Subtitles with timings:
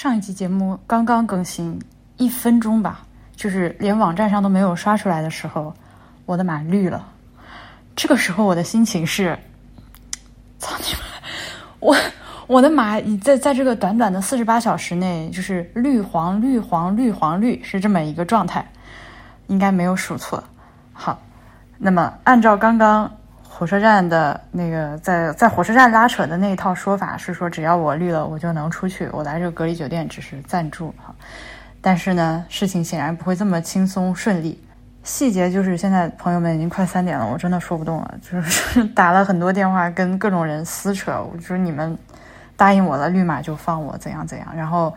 [0.00, 1.78] 上一期节目刚刚更新
[2.16, 3.02] 一分钟吧，
[3.36, 5.74] 就是连网站上都没有刷出来的时候，
[6.24, 7.06] 我的马绿了。
[7.94, 9.38] 这个时候我的心情是，
[10.58, 11.00] 操你妈！
[11.80, 11.94] 我
[12.46, 18.66] 我的马已在在这个短短的四十八小时内，就是绿黄绿黄绿黄绿是这么一个状态，
[19.48, 20.42] 应该没有数错。
[20.94, 21.20] 好，
[21.76, 23.19] 那么按照刚刚。
[23.60, 29.06] 火车站的那个在在火车站拉扯的那一套说法是说，只要我绿了，我就能出去。
[29.12, 31.14] 我来这个隔离酒店只是暂住哈，
[31.78, 34.58] 但是呢，事情显然不会这么轻松顺利。
[35.02, 41.22] 细节就是现在朋友们已经快三点了，我真的说不动了，就是打了很多电话跟各种人撕扯。
[41.22, 41.94] 我说你们
[42.56, 44.48] 答应我了，绿码就放我，怎样怎样。
[44.56, 44.90] 然后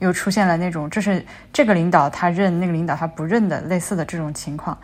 [0.00, 4.76] 又出现了那种这是这个领导他认，那个领导他不认的类似的这种情况。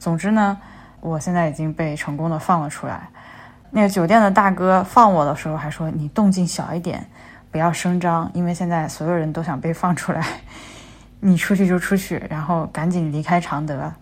[0.00, 0.58] 总之呢。
[1.00, 3.08] 我现在已经被成功的放了出来。
[3.70, 7.06] 那个酒店的大哥放我的时候还说：“你动静小一点，
[7.50, 10.24] 不要声张，因为现在所有人都想被放出来。
[11.20, 13.92] 你出去就出去，然后赶紧离开常德。”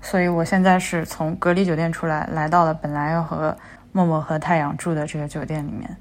[0.00, 3.56] 所以我现在是从隔离酒店出来，来到了本来要和
[3.92, 5.96] 默默和太阳住的这个酒店里面。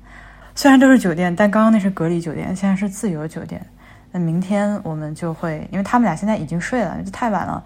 [0.54, 3.66] 虽然都是酒店，但刚刚那是隔离酒店，现在是自由酒店。
[4.12, 7.62] 那明天我们就会，因为他们俩现在已经睡了，就太晚了。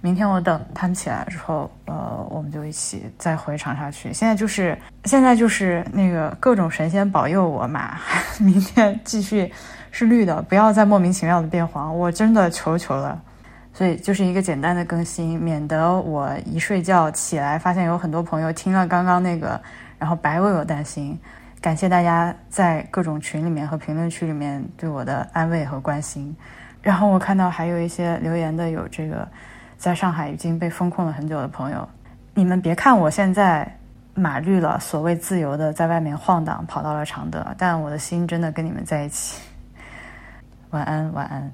[0.00, 4.12] 明天我等他们起来之后，呃，我们就一起再回长沙去。
[4.12, 7.98] 现在就是现在就是那个各种神仙保佑我嘛，
[8.38, 9.52] 明天继续
[9.90, 13.20] 是绿的，不要再莫名其妙的变黄，我真的求求了。
[13.74, 19.60] 所以就是一个简单的更新，免得我一睡觉起来发现有很多朋友听了刚刚那个，
[19.98, 21.18] 然后白为我担心。
[21.60, 26.36] 感谢大家在各种群里面和评论区里面对我的安慰和关心。
[26.80, 29.26] 然后我看到还有一些留言的有这个。
[29.78, 31.88] 在上海已经被封控了很久的朋友，
[32.34, 33.66] 你们别看我现在
[34.12, 39.40] 马绿了，所谓自由的在外面晃荡，跑到了常德，但我的心真的跟你们在一起。
[40.70, 41.50] 晚安，晚安。